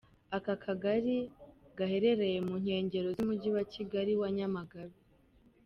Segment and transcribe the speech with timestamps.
[0.37, 1.15] Aka kagari
[1.77, 3.49] gaherereye mu nkengero z’umujyi
[4.21, 4.97] wa Nyamagabe.